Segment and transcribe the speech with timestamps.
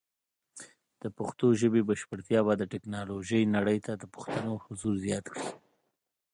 [1.01, 5.47] د پښتو ژبې بشپړتیا به د ټیکنالوجۍ نړۍ ته د پښتنو حضور زیات کړي.